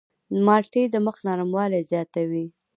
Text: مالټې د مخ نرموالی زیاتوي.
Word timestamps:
مالټې 0.45 0.83
د 0.89 0.95
مخ 1.05 1.15
نرموالی 1.27 1.81
زیاتوي. 1.91 2.45